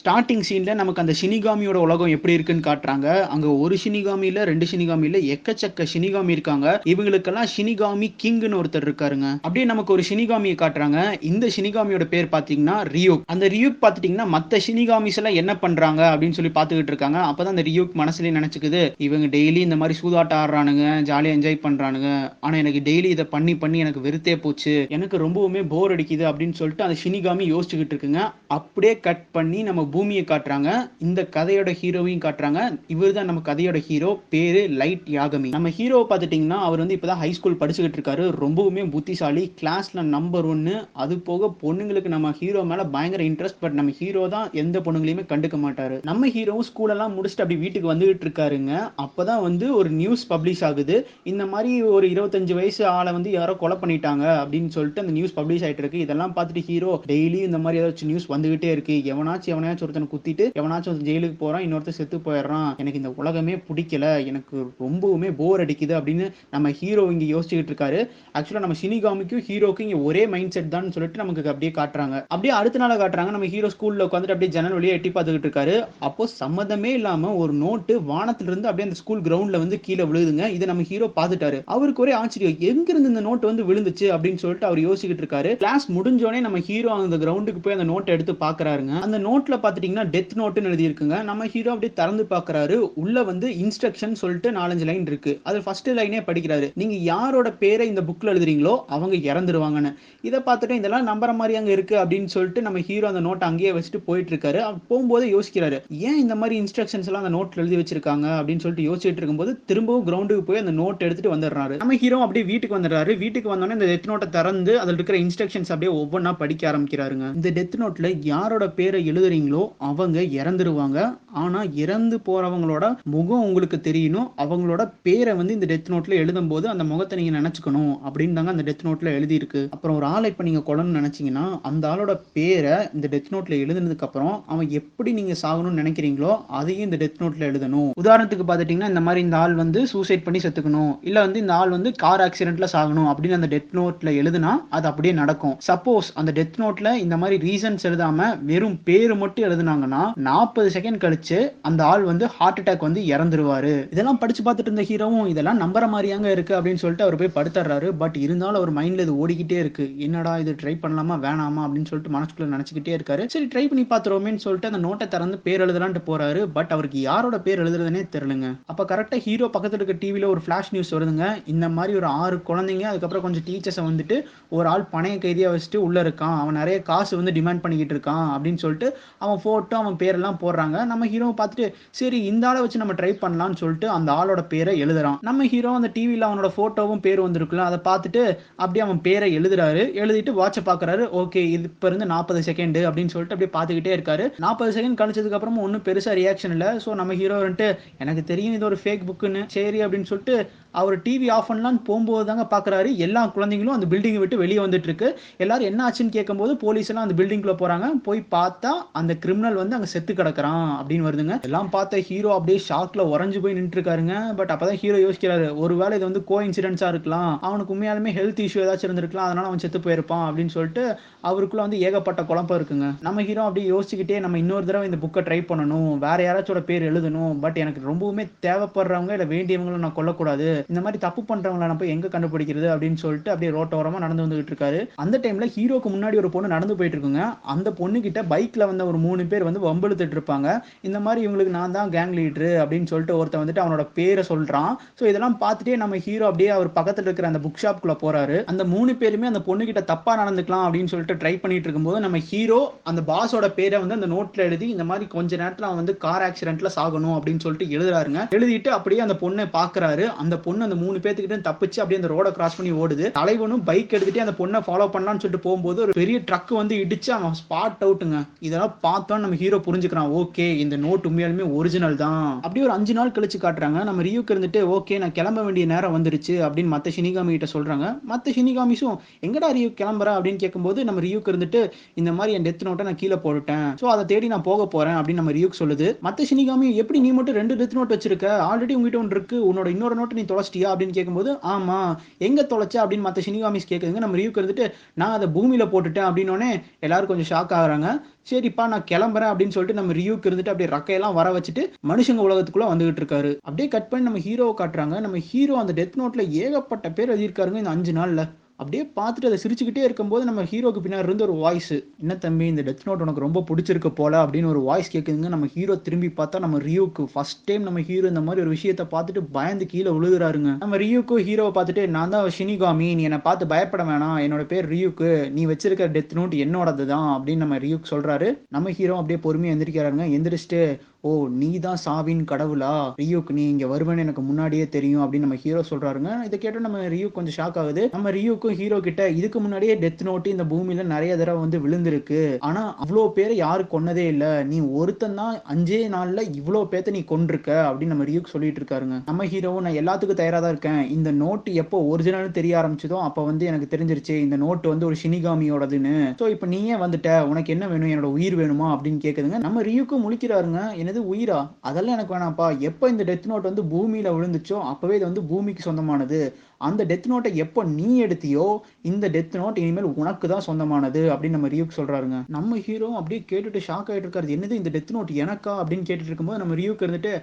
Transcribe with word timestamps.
Starting 0.00 0.44
சீனில் 0.48 0.78
நமக்கு 0.80 1.00
அந்த 1.02 1.14
ஷினிகாமியோட 1.20 1.78
உலகம் 1.86 2.12
எப்படி 2.16 2.32
இருக்குன்னு 2.36 2.62
காட்டுறாங்க. 2.66 3.06
அங்கே 3.32 3.48
ஒரு 3.62 3.74
ஷினிகாமியில 3.82 4.44
ரெண்டு 4.50 4.66
ஷினிகாமியில 4.70 5.18
எக்கச்சக்க 5.34 5.86
ஷினிகாமி 5.92 6.32
இருக்காங்க. 6.36 6.66
இவங்களுக்கெல்லாம் 6.92 7.48
ஷினிகாமி 7.54 8.06
கிங்னு 8.22 8.58
ஒருத்தர் 8.60 8.86
இருக்காருங்க. 8.86 9.28
அப்படியே 9.46 9.64
நமக்கு 9.70 9.92
ஒரு 9.96 10.04
ஷினிகாமியை 10.10 10.56
காட்டுறாங்க. 10.62 11.00
இந்த 11.30 11.50
ஷினிகாமியோட 11.56 12.04
பேர் 12.12 12.28
பார்த்தீங்கன்னா 12.36 12.76
ரியூக் 12.94 13.26
அந்த 13.34 13.48
ரியூக் 13.54 13.76
பார்த்துட்டிங்கன்னா 13.82 14.26
மற்ற 14.36 14.60
ஷினிகாமிஸ் 14.66 15.18
எல்லாம் 15.22 15.38
என்ன 15.42 15.52
பண்றாங்க 15.64 16.00
அப்படின்னு 16.12 16.38
சொல்லி 16.38 16.52
பார்த்துக்கிட்டு 16.54 16.94
இருக்காங்க. 16.94 17.18
அப்போ 17.30 17.44
தான் 17.44 17.54
அந்த 17.56 17.66
ரியூக் 17.70 17.92
மனசுலேயே 18.02 18.34
நினச்சிக்குது. 18.38 18.82
இவங்க 19.08 19.28
டெய்லி 19.36 19.62
இந்த 19.68 19.78
மாதிரி 19.82 19.98
சூதாட்டம் 20.00 20.40
ஆடுறானுங்க 20.44 20.86
ஜாலியாக 21.10 21.38
என்ஜாய் 21.38 21.60
பண்றானுங்க. 21.66 22.08
ஆனால் 22.44 22.60
எனக்கு 22.62 22.82
டெய்லி 22.90 23.10
இதை 23.16 23.28
பண்ணி 23.36 23.56
பண்ணி 23.64 23.78
எனக்கு 23.86 24.06
வெறுத்தே 24.08 24.36
போச்சு. 24.46 24.74
எனக்கு 24.98 25.18
ரொம்பவுமே 25.26 25.64
போர் 25.74 25.94
அடிக்குது 25.96 26.26
அப்படின்னு 26.30 26.58
சொல்லிட்டு 26.62 26.86
அந்த 26.88 26.98
ஷினிகாமி 27.04 27.52
யோசிச்சுக்கிட்டு 27.54 27.94
இருக்குங்க. 27.96 28.22
அப்படியே 28.58 28.94
கட் 29.08 29.24
பண்ணி 29.38 29.60
நம்ம 29.70 29.88
பூமியை 29.90 30.24
காட்டுறாங்க. 30.26 30.70
இந்த 30.98 31.20
கதையோட 31.36 31.70
ஹீரோவையும் 31.80 32.24
காட்டுறாங்க. 32.26 32.60
இவர் 32.86 33.12
தான் 33.12 33.24
நம்ம 33.24 33.42
கதையோட 33.44 33.78
ஹீரோ. 33.88 34.10
பேரு 34.28 34.62
லைட் 34.80 35.06
யாகமி. 35.10 35.48
நம்ம 35.48 35.68
ஹீரோவை 35.68 36.06
பார்த்துட்டிங்கன்னா 36.10 36.60
அவர் 36.68 36.78
வந்து 36.78 36.96
இப்போதான் 36.96 37.22
ஹை 37.22 37.32
ஸ்கூல் 37.32 37.58
படிச்சுக்கிட்டு 37.60 37.98
இருக்காரு. 37.98 38.24
ரொம்பவுமே 38.44 38.90
புத்திசாலி. 38.90 39.44
கிளாஸ்ல 39.60 40.02
நம்பர் 40.02 40.44
ஒன்னு 40.44 40.74
அது 40.92 41.18
போக 41.18 41.54
பொண்ணுங்களுக்கு 41.62 42.08
நம்ம 42.08 42.32
ஹீரோ 42.40 42.62
மேல 42.64 42.84
பயங்கர 42.84 43.24
இன்ட்ரெஸ்ட் 43.24 43.60
பட் 43.60 43.72
நம்ம 43.72 43.90
ஹீரோ 43.90 44.28
தான் 44.28 44.48
எந்த 44.52 44.80
பொண்ணுங்களையுமே 44.80 45.24
கண்டுக்க 45.32 45.58
மாட்டாரு. 45.64 45.96
நம்ம 46.02 46.28
ஹீரோவும் 46.28 46.68
ஸ்கூல் 46.70 46.90
எல்லாம் 46.90 47.14
முடிச்சுட்டு 47.16 47.44
அப்படி 47.44 47.56
வீட்டுக்கு 47.56 47.94
வந்துகிட்டு 47.94 48.26
இருக்காருங்க. 48.26 48.72
அப்பதான் 49.04 49.42
வந்து 49.42 49.76
ஒரு 49.76 49.90
நியூஸ் 49.90 50.24
பப்ளிஷ் 50.32 50.64
ஆகுது. 50.64 51.06
இந்த 51.22 51.46
மாதிரி 51.46 51.82
ஒரு 51.82 52.08
இருபத்தஞ்சு 52.08 52.54
வயசு 52.54 52.86
ஆளை 52.86 53.12
வந்து 53.12 53.30
யாரோ 53.30 53.54
கொலை 53.54 53.76
பண்ணிட்டாங்க 53.80 54.24
அப்படின்னு 54.42 54.68
சொல்லிட்டு 54.68 55.00
அந்த 55.00 55.12
நியூஸ் 55.12 55.36
பப்ளிஷ் 55.38 55.64
ஆயிட்டு 55.66 55.82
இருக்கு. 55.84 55.98
இதெல்லாம் 55.98 56.34
பார்த்துட்டு 56.36 56.62
ஹீரோ 56.68 57.02
டெய்லி 57.08 57.40
இந்த 57.50 57.58
மாதிரி 57.58 57.84
ஏதாச்சும் 57.84 58.10
நியூஸ் 58.10 58.32
வந்துகிட்டே 58.32 58.70
இருக்கு. 58.70 59.02
எவனாச்சும் 59.06 59.52
எவனாச்சும் 59.54 59.79
ஒருத்தனை 59.86 60.08
குத்திட்டு 60.12 60.46
எவனாச்சும் 60.60 60.92
ஒருத்தன் 60.92 61.08
ஜெயிலுக்கு 61.10 61.38
போறான் 61.44 61.64
இன்னொருத்தர் 61.66 61.98
செத்து 61.98 62.18
போயிடுறான். 62.26 62.70
எனக்கு 62.82 63.00
இந்த 63.02 63.12
உலகமே 63.20 63.54
பிடிக்கல 63.68 64.06
எனக்கு 64.30 64.56
ரொம்பவுமே 64.84 65.30
போர் 65.40 65.64
அடிக்குது 65.64 65.94
அப்படின்னு 65.98 66.26
நம்ம 66.54 66.72
ஹீரோ 66.80 67.04
இங்க 67.14 67.26
யோசிச்சுக்கிட்டு 67.34 67.72
இருக்காரு. 67.72 68.00
ஆக்சுவலா 68.36 68.64
நம்ம 68.66 68.78
சினிகாமிக்கும் 68.82 69.44
ஹீரோக்கும் 69.48 69.86
இங்க 69.88 70.00
ஒரே 70.10 70.24
மைண்ட் 70.34 70.54
செட் 70.56 70.72
தான் 70.74 70.92
சொல்லிட்டு 70.96 71.22
நமக்கு 71.22 71.50
அப்படியே 71.52 71.72
காட்டுறாங்க. 71.80 72.16
அப்படியே 72.34 72.54
அடுத்த 72.58 72.82
நாள் 72.82 72.96
காட்டுறாங்க. 73.02 73.32
நம்ம 73.36 73.50
ஹீரோ 73.54 73.70
ஸ்கூல்ல 73.76 74.06
உட்காந்துட்டு 74.08 74.36
அப்படியே 74.36 74.54
ஜன்னல் 74.56 74.76
வழியா 74.78 74.96
எட்டி 74.98 75.12
பார்த்துக்கிட்டு 75.14 75.48
இருக்காரு. 75.48 75.76
அப்போ 76.08 76.28
சம்மந்தமே 76.40 76.92
இல்லாம 76.98 77.32
ஒரு 77.42 77.52
நோட்டு 77.64 77.96
வானத்துல 78.12 78.50
இருந்து 78.52 78.68
அப்படியே 78.70 78.88
அந்த 78.88 78.98
ஸ்கூல் 79.02 79.24
கிரவுண்ட்ல 79.28 79.62
வந்து 79.64 79.78
கீழே 79.86 80.04
விழுதுங்க 80.10 80.46
இதை 80.56 80.66
நம்ம 80.72 80.84
ஹீரோ 80.90 81.08
பார்த்துட்டாரு. 81.18 81.60
அவருக்கு 81.74 82.02
ஒரே 82.04 82.14
ஆச்சரியம். 82.20 82.56
எங்க 82.70 82.88
இருந்து 82.92 83.12
இந்த 83.12 83.22
நோட் 83.28 83.48
வந்து 83.50 83.64
விழுந்துச்சு 83.70 84.06
அப்படின்னு 84.14 84.42
சொல்லிட்டு 84.44 84.68
அவர் 84.68 84.80
யோசிச்சுக்கிட்டு 84.86 85.24
இருக்காரு. 85.24 85.52
கிளாஸ் 85.62 85.86
முடிஞ்சோடனே 85.96 86.40
நம்ம 86.46 86.60
ஹீரோ 86.68 86.90
அந்த 86.96 87.18
கிரவுண்டுக்கு 87.24 87.62
போய் 87.64 87.76
அந்த 87.78 87.86
நோட்டை 87.92 88.14
எடுத்து 88.16 88.34
பாக்குறாருங்க 88.44 88.94
அந்த 89.06 89.18
நோட்ல 89.26 89.56
பாத்துட்டீங்கன்னா 89.70 90.06
டெத் 90.14 90.36
நோட்டுன்னு 90.36 90.70
எழுதியிருக்குங்க. 90.70 91.22
நம்ம 91.22 91.46
ஹீரோ 91.46 91.70
அப்படியே 91.70 91.92
திறந்து 92.00 92.26
பார்க்குறாரு 92.30 92.76
உள்ள 92.94 93.22
வந்து 93.22 93.48
இன்ஸ்ட்ரக்ஷன் 93.48 94.12
சொல்லிட்டு 94.12 94.50
நாலஞ்சு 94.50 94.84
லைன் 94.84 95.06
இருக்கு. 95.06 95.40
அது 95.42 95.62
ஃபர்ஸ்ட் 95.62 95.90
லைனே 95.90 96.20
படிக்கிறாரு. 96.26 96.70
நீங்க 96.74 96.94
யாரோட 96.94 97.52
பேரை 97.52 97.88
இந்த 97.88 98.02
புக்கில் 98.08 98.30
எழுதுறீங்களோ 98.32 98.74
அவங்க 98.86 99.16
இறந்துருவாங்கன்னு. 99.32 99.92
இதை 100.22 100.40
பார்த்துட்டு 100.46 100.78
இதெல்லாம் 100.80 101.06
நம்புற 101.10 101.34
மாதிரி 101.34 101.58
அங்கே 101.58 101.72
இருக்கு 101.72 101.96
அப்படின்னு 101.96 102.24
சொல்லிட்டு 102.24 102.62
நம்ம 102.62 102.78
ஹீரோ 102.88 103.08
அந்த 103.08 103.20
நோட்டை 103.28 103.46
அங்கேயே 103.50 103.72
வச்சுட்டு 103.72 104.00
போயிட்டு 104.04 104.32
இருக்காரு 104.34 104.58
அவர் 104.66 104.78
போகும்போது 104.88 105.26
யோசிக்கிறாரு. 105.34 105.78
ஏன் 106.08 106.18
இந்த 106.18 106.34
மாதிரி 106.34 106.54
இன்ஸ்ட்ரக்ஷன்ஸ் 106.62 107.08
எல்லாம் 107.10 107.24
அந்த 107.24 107.34
நோட்டில் 107.36 107.62
எழுதி 107.64 107.76
வச்சிருக்காங்க 107.76 108.26
அப்படின்னு 108.38 108.64
சொல்லிட்டு 108.64 108.86
யோசிச்சுட்டு 108.90 109.20
இருக்கும்போது 109.20 109.52
திரும்பவும் 109.64 110.06
கிரவுண்டுக்கு 110.06 110.46
போய் 110.50 110.62
அந்த 110.64 110.74
நோட் 110.82 111.04
எடுத்துட்டு 111.06 111.34
வந்துடுறாரு. 111.36 111.76
நம்ம 111.76 111.96
ஹீரோ 112.04 112.20
அப்படியே 112.26 112.44
வீட்டுக்கு 112.44 112.78
வந்துடுறாரு. 112.78 113.18
வீட்டுக்கு 113.18 113.54
வந்தோடனே 113.54 113.78
இந்த 113.78 113.90
டெத் 113.92 114.10
நோட்டை 114.10 114.28
திறந்து 114.28 114.72
அதில் 114.82 114.98
இருக்கிற 114.98 115.18
இன்ஸ்ட்ரக்ஷன்ஸ் 115.18 115.72
அப்படியே 115.74 115.92
ஒவ்வொன்றா 116.00 116.34
படிக்க 116.42 116.72
ஆரம்பிக்கிறாருங்க. 116.72 117.26
இந்த 117.38 117.50
டெத் 117.58 117.78
நோட்ல 117.82 118.08
யாரோட 118.32 118.68
பேரை 118.78 119.00
எழுதுறீங்களோ 119.12 119.59
அவங்க 119.78 120.20
இறந்துருவாங்க. 120.20 120.98
ஆனா 121.32 121.60
இறந்து 121.82 122.16
போறவங்களோட 122.26 122.84
முகம் 123.04 123.42
உங்களுக்கு 123.42 123.78
தெரியணும். 123.82 124.28
அவங்களோட 124.38 124.82
பேரை 125.02 125.34
வந்து 125.34 125.54
இந்த 125.54 125.66
டெத் 125.72 125.90
நோட்ல 125.92 126.20
எழுதும் 126.22 126.48
போது 126.48 126.68
அந்த 126.68 126.84
முகத்தை 126.84 127.14
நீங்க 127.18 127.34
நினைச்சுக்கணும் 127.38 127.92
அப்படின்னு 128.04 128.32
தாங்க 128.32 128.50
அந்த 128.50 128.64
டெத் 128.68 128.86
நோட்ல 128.86 129.14
எழுதி 129.18 129.34
இருக்கு 129.34 129.68
அப்புறம் 129.70 129.96
ஒரு 129.96 130.06
ஆளை 130.06 130.30
இப்ப 130.30 130.44
நீங்க 130.44 130.62
கொல்லணும்னு 130.66 131.00
நினைச்சீங்கன்னா 131.00 131.46
அந்த 131.62 131.84
ஆளோட 131.88 132.20
பேரை 132.32 132.76
இந்த 132.94 133.08
டெத் 133.10 133.32
நோட்ல 133.34 133.56
எழுதுனதுக்கு 133.62 134.06
அப்புறம் 134.08 134.44
அவன் 134.46 134.70
எப்படி 134.70 135.12
நீங்க 135.12 135.34
சாகணும்னு 135.42 135.80
நினைக்கிறீங்களோ 135.82 136.32
அதையும் 136.48 136.90
இந்த 136.90 136.98
டெத் 137.04 137.22
நோட்ல 137.22 137.44
எழுதணும். 137.50 137.90
உதாரணத்துக்கு 138.02 138.46
பார்த்துட்டிங்கன்னா 138.48 138.88
இந்த 138.88 139.00
மாதிரி 139.00 139.24
இந்த 139.24 139.36
ஆள் 139.36 139.54
வந்து 139.54 139.86
சூசைட் 139.86 140.24
பண்ணி 140.24 140.40
செத்துக்கணும். 140.42 140.92
இல்ல 141.02 141.20
வந்து 141.20 141.38
இந்த 141.38 141.54
ஆள் 141.54 141.74
வந்து 141.76 141.92
கார் 141.92 142.20
ஆக்சிடென்ட்ல 142.20 142.68
சாகணும் 142.72 143.10
அப்படின்னு 143.10 143.38
அந்த 143.40 143.50
டெத் 143.50 143.76
நோட்ல 143.78 144.12
எழுதுனா 144.22 144.52
அது 144.70 144.88
அப்படியே 144.88 145.14
நடக்கும். 145.14 145.56
சப்போஸ் 145.70 146.08
அந்த 146.14 146.30
டெத் 146.32 146.60
நோட்ல 146.60 146.94
இந்த 147.04 147.16
மாதிரி 147.16 147.36
ரீசன்ஸ் 147.48 147.86
எழுதாம 147.88 148.18
வெறும் 148.44 148.78
பேரு 148.84 149.16
மட்டும் 149.16 149.44
எழுதுனாங்கன்னா 149.50 150.02
நாற்பது 150.28 150.68
செகண்ட் 150.80 151.00
கழிச்சு 151.04 151.38
அந்த 151.62 151.80
ஆள் 151.84 152.02
வந்து 152.02 152.26
ஹார்ட் 152.36 152.60
அட்டாக் 152.60 152.86
வந்து 152.86 153.02
இறந்துருவாரு. 153.14 153.74
இதெல்லாம் 153.92 154.18
படிச்சு 154.18 154.42
பார்த்துட்டு 154.42 154.68
இருந்த 154.68 154.82
ஹீரோவும் 154.82 155.26
இதெல்லாம் 155.26 155.60
நம்புற 155.60 155.84
மாதிரியாங்க 155.94 156.30
இருக்கு 156.36 156.54
அப்படின்னு 156.58 156.82
சொல்லிட்டு 156.84 157.06
அவர் 157.06 157.18
போய் 157.20 157.36
படுத்துறாரு. 157.38 157.90
பட் 158.02 158.16
இருந்தாலும் 158.16 158.60
அவர் 158.60 158.72
மைண்ட்ல 158.78 159.06
இது 159.06 159.14
ஓடிக்கிட்டே 159.22 159.58
இருக்கு. 159.64 159.86
என்னடா 160.06 160.38
இது 160.38 160.56
ட்ரை 160.62 160.74
பண்ணலாமா 160.82 161.16
வேணாமா 161.26 161.60
அப்படின்னு 161.66 161.90
சொல்லிட்டு 161.90 162.14
மனசுக்குள்ள 162.16 162.48
நினைச்சுக்கிட்டே 162.54 162.94
இருக்காரு. 162.98 163.26
சரி 163.26 163.48
ட்ரை 163.54 163.64
பண்ணி 163.70 163.84
பார்த்துருவோமேன்னு 163.90 164.44
சொல்லிட்டு 164.44 164.70
அந்த 164.72 164.80
நோட்டை 164.86 165.08
திறந்து 165.08 165.38
பேர் 165.38 165.64
எழுதலான்ட்டு 165.66 166.02
போறாரு. 166.06 166.42
பட் 166.52 166.72
அவருக்கு 166.76 167.00
யாரோட 167.00 167.38
பேர் 167.40 167.62
எழுதுறதுனே 167.62 168.02
தெரியலங்க. 168.14 168.48
அப்ப 168.66 168.84
கரெக்டா 168.90 169.18
ஹீரோ 169.26 169.48
பக்கத்துல 169.54 169.80
இருக்க 169.80 169.96
டிவில 170.04 170.26
ஒரு 170.26 170.40
ஃபிளாஷ் 170.46 170.70
நியூஸ் 170.70 170.94
வருதுங்க. 170.94 171.26
இந்த 171.46 171.68
மாதிரி 171.68 171.96
ஒரு 171.96 172.06
ஆறு 172.22 172.36
குழந்தைங்க 172.48 172.86
அதுக்கப்புறம் 172.92 173.24
கொஞ்சம் 173.26 173.46
டீச்சர்ஸை 173.48 173.82
வந்துட்டு 173.88 174.16
ஒரு 174.48 174.68
ஆள் 174.68 174.86
பணைய 174.92 175.16
கைதியா 175.24 175.48
வச்சுட்டு 175.54 175.76
உள்ள 175.76 176.02
இருக்கான். 176.02 176.36
அவன் 176.42 176.58
நிறைய 176.60 176.82
காசு 176.82 177.16
வந்து 177.16 177.34
டிமாண்ட் 177.36 177.62
பண்ணிக்கிட்டு 177.64 177.94
இருக்கான் 177.94 178.26
அப்படின்னு 178.34 178.62
சொல்லிட்டு 178.64 178.88
அவன் 179.18 179.29
ஃபோட்டோ 179.42 179.76
அவன் 179.82 179.98
பேரெல்லாம் 180.02 180.38
போடுறாங்க. 180.42 180.76
நம்ம 180.90 181.06
ஹீரோவை 181.12 181.34
பார்த்துட்டு 181.40 181.66
சரி 182.00 182.18
இந்த 182.30 182.44
ஆளை 182.50 182.60
வச்சு 182.64 182.82
நம்ம 182.82 182.96
ட்ரை 183.00 183.12
பண்ணலாம்னு 183.22 183.60
சொல்லிட்டு 183.62 183.88
அந்த 183.96 184.10
ஆளோட 184.20 184.42
பேரை 184.52 184.74
எழுதுறான். 184.84 185.18
நம்ம 185.28 185.46
ஹீரோ 185.52 185.72
அந்த 185.78 185.90
டிவியில் 185.96 186.26
அவனோட 186.28 186.50
ஃபோட்டோவும் 186.56 187.02
பேர் 187.06 187.24
வந்திருக்குல்ல 187.26 187.64
அதை 187.70 187.78
பார்த்துட்டு 187.88 188.22
அப்படியே 188.62 188.84
அவன் 188.86 189.02
பேரை 189.06 189.28
எழுதுறாரு. 189.38 189.82
எழுதிட்டு 190.02 190.34
வாட்சை 190.40 190.64
பார்க்குறாரு. 190.70 191.04
ஓகே 191.22 191.42
இது 191.56 191.68
இப்போ 191.72 191.88
இருந்து 191.90 192.08
நாற்பது 192.14 192.42
செகண்ட் 192.50 192.80
அப்படின்னு 192.88 193.14
சொல்லிட்டு 193.14 193.36
அப்படியே 193.36 193.52
பார்த்துக்கிட்டே 193.56 193.94
இருக்காரு. 193.96 194.26
நாற்பது 194.46 194.70
செகண்ட் 194.78 194.98
கழிச்சதுக்கு 195.02 195.38
அப்புறமும் 195.38 195.64
ஒன்றும் 195.66 195.86
பெருசாக 195.88 196.14
ரியாக்ஷன் 196.20 196.54
இல்லை. 196.56 196.70
ஸோ 196.84 196.92
நம்ம 197.00 197.14
ஹீரோ 197.20 197.38
வந்துட்டு 197.42 197.68
எனக்கு 198.04 198.24
தெரியும் 198.32 198.56
இது 198.58 198.68
ஒரு 198.70 198.78
ஃபேக் 198.82 199.06
புக்குன்னு 199.10 199.42
சரி 199.56 199.80
அப்படின்னு 199.84 200.10
சொல்லிட்டு 200.12 200.36
அவர் 200.78 200.96
டிவி 201.04 201.28
ஆஃப் 201.36 201.48
பண்ணலான்னு 201.50 201.80
போகும்போது 201.86 202.24
தாங்க 202.30 202.44
பார்க்குறாரு 202.52 202.96
எல்லா 203.06 203.22
குழந்தைங்களும் 203.36 203.74
அந்த 203.76 203.86
பில்டிங்கை 203.92 204.20
விட்டு 204.22 204.36
வெளியே 204.36 204.58
வந்துட்டு 204.58 204.88
இருக்கு 204.90 205.18
எல்லாரும் 205.36 205.68
என்ன 205.70 205.80
ஆச்சுன்னு 205.86 206.16
கேட்கும்போது 206.16 206.56
போலீஸ் 206.56 206.88
எல்லாம் 206.90 207.06
அந்த 207.06 207.16
பில்டிங்குள்ள 207.20 207.54
போறாங்க. 207.62 207.86
போய் 208.08 208.20
பார்த்தா 208.36 208.72
அந்த 208.92 209.14
கிரிமினல் 209.14 209.54
வந்து 209.54 209.76
அங்கே 209.76 209.88
செத்து 209.94 210.14
கிடக்குறான் 210.14 210.68
அப்படின்னு 210.78 211.06
வருதுங்க. 211.08 211.42
எல்லாம் 211.42 211.70
பார்த்த 211.70 212.02
ஹீரோ 212.08 212.32
அப்படியே 212.34 212.60
ஷாக்ல 212.68 213.04
உறைஞ்சு 213.12 213.40
போய் 213.40 213.52
நின்று 213.52 213.80
இருக்காருங்க 213.80 214.34
பட் 214.34 214.52
அப்பதான் 214.54 214.80
ஹீரோ 214.82 214.98
யோசிக்கிறாரு 215.06 215.56
ஒருவேளை 215.56 215.96
இது 215.98 216.08
வந்து 216.08 216.24
கோ 216.24 216.42
இன்சிடென்ட்ஸா 216.42 216.88
இருக்கலாம். 216.88 217.40
அவனுக்கு 217.40 217.74
உண்மையாலுமே 217.76 218.12
ஹெல்த் 218.18 218.42
இஷ்யூ 218.46 218.62
ஏதாச்சும் 218.64 218.88
இருந்திருக்கலாம். 218.90 219.28
அதனால 219.30 219.46
அவன் 219.46 219.58
செத்து 219.58 219.78
போயிருப்பான் 219.78 220.26
அப்படின்னு 220.28 220.54
சொல்லிட்டு 220.56 220.84
அவருக்குள்ள 221.20 221.62
வந்து 221.66 221.80
ஏகப்பட்ட 221.80 222.24
குழப்பம் 222.24 222.58
இருக்குங்க. 222.60 222.88
நம்ம 223.00 223.22
ஹீரோ 223.22 223.42
அப்படியே 223.42 223.72
யோசிச்சுக்கிட்டே 223.72 224.20
நம்ம 224.20 224.38
இன்னொரு 224.38 224.66
தடவை 224.66 224.88
இந்த 224.90 225.00
புக்கை 225.06 225.22
ட்ரை 225.26 225.40
பண்ணணும். 225.50 225.90
வேற 225.98 226.18
யாராச்சோட 226.28 226.62
பேர் 226.70 226.88
எழுதணும். 226.92 227.34
பட் 227.40 227.56
எனக்கு 227.56 227.80
ரொம்பவுமே 227.92 228.26
தேவைப்படுறவங்க 228.46 229.18
இல்லை 229.18 229.28
வேண்டியவங்களை 229.36 229.80
நான் 229.86 229.98
கொல்லக்கூடாது. 230.00 230.48
இந்த 230.68 230.80
மாதிரி 230.84 231.00
தப்பு 231.06 231.22
பண்றவங்கள 231.30 231.66
நம்ம 231.72 231.88
எங்க 231.94 232.08
கண்டுபிடிக்கிறது 232.14 232.68
அப்படின்னு 232.72 233.00
சொல்லிட்டு 233.04 233.30
அப்படியே 233.32 233.52
ரோட்டோரமா 233.56 233.98
நடந்து 234.04 234.24
வந்துகிட்டு 234.26 234.52
இருக்காரு. 234.52 234.80
அந்த 235.04 235.18
டைம்ல 235.24 235.48
ஹீரோக்கு 235.56 235.90
முன்னாடி 235.94 236.16
ஒரு 236.22 236.30
பொண்ணு 236.34 236.54
நடந்து 236.54 236.76
போயிட்டு 236.76 236.96
இருக்குங்க. 236.96 237.24
அந்த 237.54 237.68
பொண்ணு 237.80 238.00
கிட்ட 238.06 238.22
பைக்ல 238.32 238.66
வந்த 238.70 238.86
ஒரு 238.90 238.98
மூணு 239.06 239.26
பேர் 239.32 239.46
வந்து 239.48 239.64
வம்பெழுத்துட்டு 239.68 240.16
இருப்பாங்க. 240.18 240.48
இந்த 240.88 241.00
மாதிரி 241.06 241.26
இவங்களுக்கு 241.26 241.56
நான் 241.58 241.76
தான் 241.78 241.90
கேங் 241.96 242.14
லீடரு 242.18 242.50
அப்படின்னு 242.62 242.90
சொல்லிட்டு 242.92 243.16
ஒருத்தன் 243.18 243.42
வந்துட்டு 243.42 243.64
அவனோட 243.64 243.86
பேரை 243.98 244.24
சொல்றான். 244.32 244.72
ஸோ 245.00 245.04
இதெல்லாம் 245.10 245.38
பார்த்துட்டே 245.44 245.76
நம்ம 245.84 245.96
ஹீரோ 246.06 246.26
அப்படியே 246.30 246.50
அவர் 246.56 246.70
பக்கத்துல 246.78 247.08
இருக்கிற 247.08 247.28
அந்த 247.32 247.42
புக் 247.46 247.62
ஷாப்குள்ள 247.62 247.96
போறாரு. 248.04 248.38
அந்த 248.52 248.62
மூணு 248.74 248.94
பேருமே 249.02 249.30
அந்த 249.32 249.42
பொண்ணு 249.48 249.68
கிட்ட 249.70 249.82
தப்பா 249.92 250.12
நடந்துக்கலாம் 250.22 250.64
அப்படின்னு 250.66 250.92
சொல்லிட்டு 250.92 251.18
ட்ரை 251.22 251.34
பண்ணிட்டு 251.42 251.66
இருக்கும்போது 251.66 252.00
நம்ம 252.06 252.18
ஹீரோ 252.30 252.60
அந்த 252.90 253.00
பாஸோட 253.10 253.46
பேரை 253.58 253.78
வந்து 253.82 253.98
அந்த 253.98 254.08
நோட்ல 254.14 254.46
எழுதி 254.48 254.68
இந்த 254.74 254.84
மாதிரி 254.90 255.06
கொஞ்ச 255.16 255.36
நேரத்துல 255.42 255.68
அவன் 255.68 255.80
வந்து 255.82 255.96
கார் 256.04 256.24
ஆக்சிடென்ட்ல 256.28 256.70
சாகணும் 256.76 257.16
அப்படின்னு 257.16 257.44
சொல்லிட்டு 257.44 257.66
எழுதுறாருங்க. 257.76 258.20
எழுதிட்டு 258.36 258.70
அப்படியே 258.76 259.00
அந்த 259.06 259.16
பொண்ணை 259.22 259.44
பாக்குறாரு. 259.56 260.04
அந்த 260.22 260.34
பொண்ணு 260.38 260.49
பொண்ணு 260.50 260.68
அந்த 260.68 260.78
மூணு 260.84 261.02
பேத்துக்கிட்ட 261.06 261.40
தப்பிச்சு 261.48 261.80
அப்படியே 261.84 262.02
அந்த 262.02 262.12
ரோட 262.14 262.28
கிராஸ் 262.38 262.58
பண்ணி 262.60 262.74
ஓடுது. 262.82 263.06
தலைவனும் 263.18 263.64
பைக் 263.70 263.96
எடுத்துட்டு 263.96 264.24
அந்த 264.26 264.36
பொண்ணை 264.42 264.60
ஃபாலோ 264.68 264.88
பண்ணலாம்னு 264.94 265.22
சொல்லிட்டு 265.22 265.46
போகும்போது 265.48 265.78
ஒரு 265.86 265.98
பெரிய 265.98 266.16
ட்ரக் 266.28 266.52
வந்து 266.60 266.74
இடிச்சு 266.84 267.10
அவன் 267.16 267.36
ஸ்பாட் 267.40 267.82
அவுட்டுங்க 267.86 268.18
இதெல்லாம் 268.46 268.74
பார்த்தோம் 268.86 269.22
நம்ம 269.24 269.36
ஹீரோ 269.42 269.58
புரிஞ்சுக்கிறான். 269.66 270.10
ஓகே 270.20 270.46
இந்த 270.64 270.76
நோட் 270.84 271.06
உண்மையாலுமே 271.10 271.44
ஒரிஜினல் 271.58 271.96
தான். 272.02 272.26
அப்படியே 272.44 272.64
ஒரு 272.66 272.74
அஞ்சு 272.76 272.94
நாள் 272.98 273.12
கழிச்சு 273.16 273.38
காட்டுறாங்க. 273.44 273.78
நம்ம 273.88 274.04
ரியூக்கு 274.08 274.34
இருந்துட்டு 274.34 274.62
ஓகே 274.76 274.98
நான் 275.02 275.14
கிளம்ப 275.18 275.44
வேண்டிய 275.46 275.66
நேரம் 275.72 275.94
வந்துருச்சு 275.96 276.34
அப்படின்னு 276.46 276.72
மத்த 276.74 276.94
ஷினிகாமி 276.96 277.34
கிட்ட 277.36 277.48
சொல்றாங்க. 277.54 277.86
மத்த 278.12 278.34
ஷினிகாமிஸும் 278.36 278.96
எங்கடா 279.28 279.50
ரியூ 279.58 279.68
கிளம்புற? 279.80 280.08
அப்படின்னு 280.18 280.42
கேட்கும்போது 280.44 280.84
நம்ம 280.88 281.02
ரியூக்கு 281.06 281.32
இருந்துட்டு 281.34 281.62
இந்த 282.02 282.12
மாதிரி 282.18 282.34
என் 282.38 282.46
டெத் 282.48 282.66
நோட்டை 282.68 282.86
நான் 282.88 283.00
கீழே 283.02 283.18
போட்டுட்டேன். 283.24 283.68
ஸோ 283.82 283.88
அதை 283.94 284.04
தேடி 284.12 284.28
நான் 284.34 284.46
போக 284.50 284.66
போறேன் 284.74 284.98
அப்படின்னு 285.00 285.22
நம்ம 285.22 285.34
ரியூக் 285.38 285.60
சொல்லுது. 285.62 285.88
மத்த 286.08 286.28
ஷினிகாமி 286.30 286.68
எப்படி 286.82 287.00
நீ 287.06 287.12
மட்டும் 287.18 287.38
ரெண்டு 287.40 287.56
டெத் 287.60 287.76
நோட் 287.78 287.94
வச்சிருக்க? 287.96 288.26
ஆல்ரெடி 288.48 288.74
உங்ககிட்ட 288.78 289.02
ஒன்று 289.02 289.16
இருக்கு. 289.16 289.38
உன்னோட 289.50 289.68
இன்னொரு 289.74 289.96
நோட்டை 290.00 290.16
நீ 290.20 290.24
தொலை 290.30 290.39
தொலைச்சிட்டியா 290.40 290.68
அப்படின்னு 290.72 290.90
கேட்கும்போது 290.90 291.32
ஆமா 291.54 291.96
எங்க 292.18 292.42
தொலைச்ச 292.42 292.74
அப்படின்னு 292.74 293.00
மற்ற 293.00 293.22
சினிகாமிஸ் 293.22 293.68
கேட்குதுங்க 293.68 294.02
நம்ம 294.04 294.16
ரியூக்கு 294.16 294.42
இருந்துட்டு 294.42 294.72
நான் 294.94 295.12
அதை 295.12 295.28
பூமியில 295.28 295.64
போட்டுட்டேன் 295.64 296.08
அப்படின்னோடனே 296.08 296.62
எல்லாரும் 296.80 297.06
கொஞ்சம் 297.06 297.30
ஷாக் 297.30 297.52
ஆகுறாங்க. 297.52 297.88
சரிப்பா 298.30 298.66
நான் 298.66 298.86
கிளம்புறேன் 298.90 299.30
அப்படின்னு 299.30 299.54
சொல்லிட்டு 299.56 299.80
நம்ம 299.80 299.92
ரியூக்கு 299.92 300.30
இருந்துட்டு 300.30 300.52
அப்படியே 300.52 300.70
ரக்கையெல்லாம் 300.76 301.14
வர 301.14 301.28
வச்சுட்டு 301.38 301.62
மனுஷங்க 301.88 302.24
உலகத்துக்குள்ள 302.26 302.68
வந்துகிட்டு 302.72 303.02
இருக்காரு. 303.02 303.36
அப்படியே 303.42 303.68
கட் 303.68 303.88
பண்ணி 303.88 304.04
நம்ம 304.04 304.18
ஹீரோவை 304.18 304.54
காட்டுறாங்க. 304.60 305.00
நம்ம 305.00 305.18
ஹீரோ 305.18 305.58
அந்த 305.58 305.72
டெத் 305.72 305.98
நோட்ல 306.00 306.28
ஏகப்பட்ட 306.28 306.90
பேர் 306.90 307.12
எழுதியிருக்காருங்க 307.14 307.56
இந்த 307.56 307.70
அஞ்சு 307.70 307.92
நாள்ல. 307.92 308.28
அப்படியே 308.60 308.82
பார்த்துட்டு 308.98 309.28
அதை 309.28 309.38
சிரிச்சுக்கிட்டே 309.42 309.82
இருக்கும்போது 309.88 310.22
நம்ம 310.28 310.42
ஹீரோக்கு 310.50 310.80
பின்னாடி 310.84 311.06
இருந்து 311.06 311.26
ஒரு 311.26 311.36
வாய்ஸ் 311.44 311.74
என்ன 312.02 312.14
தம்பி 312.24 312.46
இந்த 312.52 312.62
டெத் 312.66 312.84
நோட் 312.88 313.04
உனக்கு 313.04 313.24
ரொம்ப 313.24 313.40
பிடிச்சிருக்கு 313.50 313.90
போல 314.00 314.14
அப்படின்னு 314.24 314.50
ஒரு 314.54 314.62
வாய்ஸ் 314.68 314.90
கேட்குதுங்க 314.94 315.30
நம்ம 315.34 315.46
ஹீரோ 315.54 315.74
திரும்பி 315.86 316.08
பார்த்தா 316.18 316.42
நம்ம 316.44 316.58
ரியூக்கு 316.66 317.04
ஃபர்ஸ்ட் 317.12 317.44
டைம் 317.48 317.62
நம்ம 317.68 317.82
ஹீரோ 317.88 318.08
இந்த 318.12 318.22
மாதிரி 318.26 318.44
ஒரு 318.44 318.52
விஷயத்த 318.56 318.84
பார்த்துட்டு 318.94 319.22
பயந்து 319.36 319.66
கீழே 319.72 319.90
விழுகுறாருங்க. 319.96 320.50
நம்ம 320.64 320.76
ரியூக்கு 320.84 321.16
ஹீரோவை 321.28 321.52
பார்த்துட்டு 321.58 321.84
நான் 321.96 322.12
தான் 322.14 322.28
ஷினிகாமி 322.38 322.88
நீ 322.98 323.04
என்னை 323.08 323.20
பார்த்து 323.28 323.50
பயப்பட 323.54 323.84
வேணாம். 323.90 324.18
என்னோட 324.26 324.44
பேர் 324.52 324.68
ரியூக்கு. 324.74 325.10
நீ 325.36 325.44
வச்சிருக்க 325.52 325.88
டெத் 325.96 326.14
நோட் 326.18 326.36
என்னோடது 326.44 326.86
தான் 326.92 327.08
அப்படின்னு 327.16 327.44
நம்ம 327.44 327.58
ரியூக் 327.66 327.90
சொல்றாரு. 327.92 328.30
நம்ம 328.56 328.70
ஹீரோ 328.78 328.96
அப்படியே 329.00 329.20
பொறுமையாக 329.26 329.56
எந்திரிக்கிறாருங்க. 329.56 330.06
எந்திரிச்சிட்டு 330.18 330.62
ஓ 331.04 331.10
நீ 331.40 331.48
தான் 331.64 331.78
சாவின் 331.82 332.22
கடவுளா? 332.30 332.72
ரியூக்கு 333.00 333.32
நீ 333.36 333.44
இங்க 333.52 333.66
வருவேன்னு 333.66 334.02
எனக்கு 334.04 334.22
முன்னாடியே 334.30 334.64
தெரியும் 334.74 335.02
அப்படின்னு 335.04 335.26
நம்ம 335.26 335.38
ஹீரோ 335.44 335.60
சொல்றாருங்க. 335.68 336.10
இதை 336.26 336.36
கேட்டு 336.42 336.64
நம்ம 336.64 336.80
ரியூ 336.94 337.06
கொஞ்சம் 337.14 337.36
ஷாக் 337.36 337.56
ஆகுது. 337.62 337.82
நம்ம 337.94 338.10
ரியூக்கும் 338.16 338.56
ஹீரோ 338.58 338.78
கிட்ட 338.86 339.02
இதுக்கு 339.18 339.38
முன்னாடியே 339.44 339.74
டெத் 339.84 340.02
நோட்டு 340.08 340.34
இந்த 340.34 340.44
பூமியில 340.50 340.84
நிறைய 340.94 341.12
தடவை 341.20 341.40
வந்து 341.44 341.60
விழுந்திருக்கு. 341.64 342.20
ஆனா 342.48 342.64
அவ்வளோ 342.82 343.04
பேரை 343.18 343.36
யாரு 343.38 343.64
கொன்னதே 343.74 344.04
இல்ல. 344.14 344.26
நீ 344.50 344.58
ஒருத்தன் 344.80 345.16
தான் 345.20 345.38
அஞ்சே 345.54 345.80
நாள்ல 345.94 346.24
இவ்வளோ 346.40 346.62
பேத்த 346.74 346.94
நீ 346.96 347.02
கொண்டிருக்க 347.12 347.50
அப்படின்னு 347.68 347.94
நம்ம 347.94 348.08
ரியூக்கு 348.10 348.34
சொல்லிட்டு 348.34 348.62
இருக்காருங்க. 348.62 348.98
நம்ம 349.08 349.28
ஹீரோவும் 349.32 349.66
நான் 349.68 349.80
எல்லாத்துக்கும் 349.82 350.20
தயாரா 350.22 350.40
தான் 350.44 350.54
இருக்கேன். 350.56 350.82
இந்த 350.96 351.12
நோட்டு 351.22 351.54
எப்போ 351.64 351.80
ஒரிஜினல் 351.94 352.36
தெரிய 352.40 352.60
ஆரம்பிச்சதோ 352.62 353.00
அப்ப 353.08 353.24
வந்து 353.30 353.46
எனக்கு 353.52 353.72
தெரிஞ்சிருச்சு. 353.76 354.18
இந்த 354.26 354.38
நோட்டு 354.44 354.68
வந்து 354.74 354.88
ஒரு 354.90 354.98
சினிகாமியோடதுன்னு 355.06 355.96
ஸோ 356.22 356.28
இப்போ 356.36 356.48
நீயே 356.54 356.78
வந்துட்ட. 356.84 357.10
உனக்கு 357.32 357.56
என்ன 357.56 357.64
வேணும்? 357.72 357.90
என்னோட 357.94 358.12
உயிர் 358.18 358.38
வேணுமா? 358.42 358.68
அப்படின்னு 358.76 359.02
கேக்குதுங்க. 359.06 359.42
நம்ம 359.48 359.66
ரியூக்கு 359.70 359.96
முழிக்கிறாருங்க. 360.06 360.60
என்னது 360.90 361.02
உயிரா? 361.14 361.50
அதெல்லாம் 361.60 361.94
எனக்கு 361.94 362.14
வேணாம்ப்பா. 362.14 362.58
எப்போ 362.58 362.88
இந்த 362.88 363.04
டெத் 363.04 363.28
நோட் 363.28 363.48
வந்து 363.50 363.62
பூமியில 363.62 364.08
விழுந்துச்சோ 364.16 364.58
அப்பவே 364.72 364.96
இது 364.96 365.04
வந்து 365.04 365.22
பூமிக்கு 365.22 365.62
சொந்தமானது. 365.62 366.20
அந்த 366.68 366.84
டெத் 366.90 367.08
நோட்டை 367.12 367.30
எப்போ 367.44 367.60
நீ 367.78 367.88
எடுத்தியோ 368.06 368.46
இந்த 368.90 369.08
டெத் 369.16 369.36
நோட் 369.42 369.60
இனிமேல் 369.64 369.88
உனக்கு 370.00 370.26
தான் 370.32 370.46
சொந்தமானது 370.48 371.02
அப்படின்னு 371.12 371.36
நம்ம 371.38 371.50
ரியூக் 371.56 371.76
சொல்றாருங்க. 371.78 372.18
நம்ம 372.36 372.58
ஹீரோ 372.66 372.88
அப்படியே 373.00 373.20
கேட்டுட்டு 373.32 373.66
ஷாக் 373.68 373.90
ஆயிட்டு 373.92 374.06
இருக்காரு. 374.06 374.34
என்னது 374.36 374.58
இந்த 374.60 374.72
டெத் 374.76 374.94
நோட் 374.96 375.12
எனக்கா 375.24 375.54
அப்படின்னு 375.60 375.88
கேட்டுட்டு 375.90 376.12
இருக்கும்போது 376.12 376.42
நம்ம 376.42 376.56
ரியூக் 376.62 376.84
இருந்துட்டு 376.86 377.14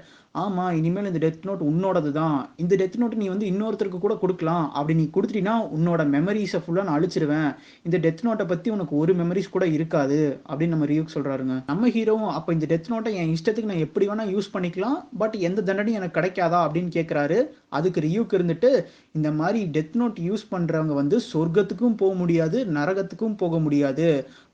ஆமா 0.42 0.64
இனிமேல் 0.80 1.08
இந்த 1.10 1.20
டெத் 1.24 1.46
நோட் 1.48 1.62
உன்னோடது 1.68 2.10
தான். 2.18 2.36
இந்த 2.64 2.74
டெத் 2.82 2.98
நோட் 3.02 3.14
நீ 3.22 3.28
வந்து 3.34 3.46
இன்னொருத்தருக்கு 3.52 4.00
கூட 4.04 4.16
கொடுக்கலாம். 4.24 4.66
அப்படி 4.78 4.96
நீ 5.00 5.06
கொடுத்துட்டீங்கன்னா 5.16 5.56
உன்னோட 5.78 6.02
மெமரிஸை 6.16 6.60
ஃபுல்லாக 6.64 6.86
நான் 6.88 6.98
அழிச்சிருவேன். 6.98 7.50
இந்த 7.88 7.98
டெத் 8.04 8.22
நோட்டை 8.28 8.46
பற்றி 8.52 8.70
உனக்கு 8.76 8.94
ஒரு 9.04 9.14
மெமரிஸ் 9.22 9.54
கூட 9.56 9.66
இருக்காது 9.78 10.20
அப்படின்னு 10.50 10.76
நம்ம 10.76 10.90
ரியூக் 10.92 11.14
சொல்கிறாருங்க 11.16 11.56
நம்ம 11.72 11.90
ஹீரோவும் 11.96 12.34
அப்போ 12.40 12.54
இந்த 12.58 12.68
டெத் 12.74 12.92
நோட்டை 12.94 13.14
என் 13.22 13.34
இஷ்டத்துக்கு 13.36 13.72
நான் 13.72 13.86
எப்படி 13.88 14.08
வேணால் 14.10 14.34
யூஸ் 14.36 14.54
பண்ணிக்கலாம். 14.56 15.00
பட் 15.24 15.38
எந்த 15.50 15.64
தண்டனையும் 15.70 16.00
எனக்கு 16.02 16.18
கிடைக்காதா 16.20 16.60
அப்படின்னு 16.68 16.92
கேட்குறாரு 16.98 17.40
அதுக்கு 17.72 18.00
ரியூக்கு 18.06 18.38
இருந்துட்டு 18.38 18.70
இந்த 19.18 19.30
மாதிரி 19.40 19.60
டெத் 19.76 19.96
நோட் 20.02 20.20
யூஸ் 20.28 20.44
பண்ணுறவங்க 20.54 20.94
வந்து 21.02 21.18
சொர்க்கத்துக்கும் 21.32 21.98
போக 22.02 22.14
முடியாது 22.22 22.58
நரகத்துக்கும் 22.78 23.38
போக 23.42 23.60
முடியாது. 23.66 24.08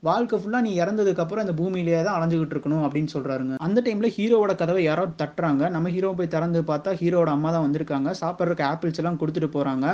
வாழ்க்கை 0.08 0.36
ஃபுல்லாக 0.40 0.64
நீ 0.66 0.72
இறந்ததுக்கப்புறம் 0.82 1.44
இந்த 1.46 1.54
பூமியிலேயே 1.60 2.00
தான் 2.06 2.16
அலைஞ்சுக்கிட்டு 2.16 2.54
இருக்கணும் 2.56 2.84
அப்படின்னு 2.86 3.12
சொல்கிறாருங்க 3.14 3.54
அந்த 3.66 3.78
டைமில் 3.86 4.14
ஹீரோவோட 4.16 4.54
கதவை 4.62 4.82
யாரோ 4.88 5.04
தட்டுறாங்க. 5.22 5.62
நம்ம 5.76 5.92
ஹீரோ 5.96 6.10
போய் 6.18 6.32
திறந்து 6.34 6.62
பார்த்தா 6.70 6.92
ஹீரோட 7.00 7.30
அம்மா 7.36 7.50
தான் 7.56 7.64
வந்திருக்காங்க. 7.66 8.10
சாப்பிட்றதுக்கு 8.22 8.68
ஆப்பிள்ஸ் 8.72 9.00
எல்லாம் 9.02 9.20
கொடுத்துட்டு 9.22 9.50
போகிறாங்க 9.56 9.86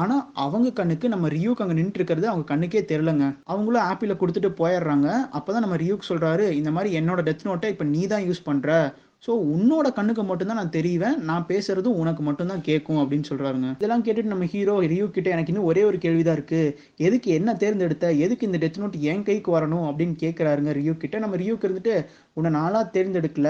ஆனால் 0.00 0.24
அவங்க 0.46 0.74
கண்ணுக்கு 0.80 1.12
நம்ம 1.14 1.28
ரியூக்கு 1.36 1.64
அங்கே 1.66 1.78
நின்று 1.80 1.98
இருக்கிறது 2.00 2.28
அவங்க 2.32 2.46
கண்ணுக்கே 2.52 2.82
தெரிலங்க 2.92 3.26
அவங்களும் 3.52 3.86
ஆப்பிளை 3.90 4.16
கொடுத்துட்டு 4.22 4.52
போயிடுறாங்க. 4.62 5.08
அப்போ 5.38 5.50
தான் 5.52 5.64
நம்ம 5.66 5.78
ரியூக் 5.84 6.10
சொல்கிறாரு 6.10 6.46
இந்த 6.60 6.72
மாதிரி 6.76 6.90
என்னோட 7.00 7.22
டெத் 7.28 7.48
நோட்டை 7.50 7.70
இப்போ 7.74 7.86
நீ 7.94 8.02
தான் 8.14 8.26
யூஸ் 8.28 8.46
பண்ணுற 8.50 8.70
ஸோ 9.26 9.30
உன்னோட 9.30 9.92
கண்ணுக்கு 9.92 10.22
மட்டும்தான் 10.24 10.56
நான் 10.56 10.70
தெரிவேன். 10.70 11.16
நான் 11.16 11.44
பேசுறதும் 11.48 11.98
உனக்கு 12.02 12.22
மட்டும்தான் 12.22 12.60
கேட்கும் 12.60 12.96
அப்படின்னு 12.96 13.24
சொல்றாருங்க. 13.28 13.68
இதெல்லாம் 13.74 14.04
கேட்டுட்டு 14.04 14.32
நம்ம 14.32 14.44
ஹீரோ 14.44 14.80
ரியூ 14.80 15.10
கிட்ட 15.10 15.30
எனக்கு 15.30 15.52
இன்னும் 15.52 15.66
ஒரே 15.66 15.82
ஒரு 15.82 15.98
கேள்விதான் 15.98 16.34
இருக்கு. 16.34 16.78
எதுக்கு 16.96 17.30
என்ன 17.30 17.54
தேர்ந்தெடுத்த? 17.54 18.12
எதுக்கு 18.12 18.46
இந்த 18.46 18.58
டெத் 18.58 18.80
நோட் 18.80 18.98
என் 18.98 19.22
கைக்கு 19.22 19.58
வரணும் 19.58 19.86
அப்படின்னு 19.88 20.16
கேட்கிறாருங்க 20.20 20.72
ரியூ 20.78 20.96
கிட்ட. 20.96 21.18
நம்ம 21.18 21.36
ரியூக்கு 21.36 21.68
இருந்துட்டு 21.68 21.94
உன்னை 22.36 22.50
நாளா 22.58 22.80
தேர்ந்தெடுக்கல. 22.94 23.48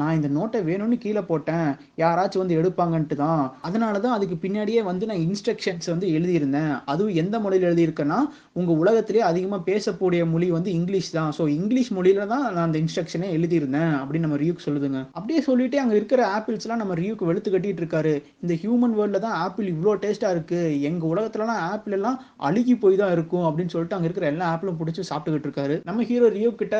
நான் 0.00 0.16
இந்த 0.18 0.28
நோட்டை 0.36 0.60
வேணும்னு 0.68 0.96
கீழே 1.04 1.22
போட்டேன். 1.30 1.68
யாராச்சும் 2.02 2.42
வந்து 2.42 2.58
எடுப்பாங்கன்ட்டு 2.60 3.16
தான். 3.24 3.42
அதனால 3.66 4.00
தான் 4.04 4.16
அதுக்கு 4.16 4.36
பின்னாடியே 4.44 4.80
வந்து 4.90 5.08
நான் 5.10 5.22
இன்ஸ்ட்ரக்ஷன்ஸ் 5.26 5.88
வந்து 5.92 6.06
எழுதியிருந்தேன். 6.16 6.72
அதுவும் 6.92 7.18
எந்த 7.22 7.38
மொழியில் 7.44 7.68
எழுதியிருக்கேன்னா 7.70 8.18
உங்கள் 8.60 8.80
உலகத்திலே 8.82 9.22
அதிகமாக 9.30 9.66
பேசக்கூடிய 9.70 10.22
மொழி 10.32 10.48
வந்து 10.56 10.70
இங்கிலீஷ் 10.78 11.12
தான். 11.18 11.30
ஸோ 11.38 11.46
இங்கிலீஷ் 11.58 11.92
மொழியில 11.98 12.26
தான் 12.32 12.44
நான் 12.54 12.66
அந்த 12.66 12.80
இன்ஸ்ட்ரக்ஷனே 12.84 13.30
எழுதியிருந்தேன் 13.36 13.94
அப்படின்னு 14.00 14.26
நம்ம 14.28 14.40
ரியூக் 14.44 14.64
சொல்லுதுங்க. 14.66 15.02
அப்படியே 15.18 15.42
சொல்லிட்டு 15.48 15.78
அங்கே 15.84 15.96
இருக்கிற 16.00 16.22
ஆப்பிள்ஸ்லாம் 16.38 16.82
நம்ம 16.82 16.96
ரியூக்கு 17.02 17.28
வெளுத்து 17.30 17.52
கட்டிட்டு 17.54 17.82
இருக்காரு. 17.84 18.14
இந்த 18.44 18.56
ஹியூமன் 18.64 18.96
வேர்ல்டில் 18.98 19.24
தான் 19.26 19.38
ஆப்பிள் 19.44 19.70
இவ்வளோ 19.74 19.94
டேஸ்ட்டாக 20.04 20.34
இருக்குது 20.36 20.74
எங்கள் 20.90 21.10
உலகத்துலலாம் 21.12 21.62
ஆப்பிள் 21.72 21.96
எல்லாம் 22.00 22.18
அழுகி 22.48 22.76
போய் 22.84 23.00
தான் 23.02 23.14
இருக்கும் 23.16 23.46
அப்படின்னு 23.48 23.74
சொல்லிட்டு 23.76 23.98
அங்கே 23.98 24.08
இருக்கிற 24.10 24.28
எல்லா 24.34 24.48
ஆப்பிளும் 24.52 24.78
பிடிச்சி 24.82 25.08
சாப்பிட்டுக்கிட்டு 25.12 25.48
இருக்காரு. 25.48 25.76
நம்ம 25.88 26.04
ஹீரோ 26.10 26.28
ரியூ 26.36 26.52
கிட்ட 26.62 26.76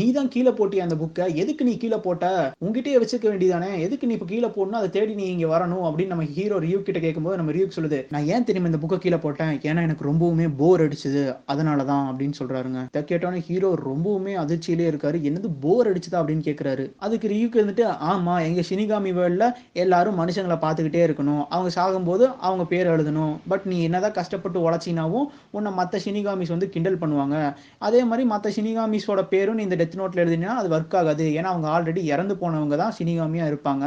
நீ 0.00 0.06
தான் 0.18 0.32
கீழே 0.36 0.54
போட்டிய 0.60 0.86
அந்த 0.86 0.97
புக்கை 1.02 1.26
எதுக்கு 1.42 1.64
நீ 1.68 1.74
கீழே 1.76 1.98
போட்ட? 2.06 2.26
உங்ககிட்டயே 2.64 2.98
வச்சுக்க 3.02 3.26
வேண்டியதானே 3.32 3.70
எதுக்கு 3.86 4.06
நீ 4.06 4.14
இப்போ 4.18 4.28
கீழே 4.32 4.48
போடணும் 4.56 4.80
அதை 4.80 4.90
தேடி 4.96 5.14
நீ 5.20 5.26
இங்க 5.34 5.46
வரணும் 5.54 5.84
அப்படின்னு 5.88 6.12
நம்ம 6.14 6.24
ஹீரோ 6.36 6.58
ரியூ 6.66 6.78
கிட்ட 6.82 7.00
கேட்கும்போது 7.06 7.38
நம்ம 7.40 7.52
ரியூக் 7.52 7.76
சொல்லுது 7.76 7.98
நான் 8.14 8.28
ஏன் 8.34 8.46
தெரியுமா 8.48 8.70
இந்த 8.72 8.80
புக்கை 8.84 8.98
கீழே 8.98 9.18
போட்டேன்? 9.24 9.54
ஏன்னா 9.68 9.82
எனக்கு 9.88 10.06
ரொம்பவுமே 10.10 10.46
போர் 10.60 10.84
அடிச்சது. 10.86 11.22
அதனால 11.52 11.84
தான் 11.90 12.04
அப்படின்னு 12.10 12.36
சொல்றாருங்க. 12.40 12.82
இதை 12.92 13.02
கேட்டோன்னே 13.10 13.42
ஹீரோ 13.48 13.70
ரொம்பவுமே 13.88 14.34
அதிர்ச்சியிலே 14.42 14.86
இருக்காரு. 14.92 15.18
என்னது 15.28 15.50
போர் 15.64 15.90
அடிச்சுதா 15.92 16.18
அப்படின்னு 16.20 16.46
கேட்கிறாரு 16.48 16.84
அதுக்கு 17.06 17.28
ரியூக் 17.34 17.58
இருந்துட்டு 17.60 17.84
ஆமா 18.10 18.34
எங்க 18.48 18.62
சினிகாமி 18.70 19.12
வேர்ல்ட்ல 19.18 19.46
எல்லாரும் 19.84 20.18
மனுஷங்களை 20.20 20.58
பார்த்துக்கிட்டே 20.64 21.02
இருக்கணும். 21.08 21.42
அவங்க 21.54 21.70
சாகும்போது 21.78 22.26
அவங்க 22.48 22.64
பேர் 22.72 22.92
எழுதணும். 22.94 23.34
பட் 23.48 23.66
நீ 23.72 23.78
என்னதான் 23.88 24.16
கஷ்டப்பட்டு 24.18 24.58
உழைச்சினாவும் 24.66 25.26
உன்னை 25.50 25.72
மற்ற 25.80 26.00
சினிகாமிஸ் 26.04 26.54
வந்து 26.54 26.68
கிண்டல் 26.74 27.00
பண்ணுவாங்க. 27.02 27.36
அதே 27.86 28.00
மாதிரி 28.10 28.26
மற்ற 28.32 28.50
சினிகாமிஸோட 28.56 29.22
பேரும் 29.32 29.56
நீ 29.58 29.62
இந்த 29.68 29.76
டெத் 29.80 29.98
நோட்ல 30.00 30.22
எழுதினா 30.24 30.52
அது 30.60 30.68
ஒர்க் 30.88 31.00
ஆகாது 31.00 31.24
ஏன்னா 31.38 31.48
அவங்க 31.52 31.68
ஆல்ரெடி 31.74 32.02
இறந்து 32.14 32.34
போனவங்க 32.42 32.76
தான் 32.82 32.94
சினிகாமியா 32.98 33.44
இருப்பாங்க. 33.50 33.86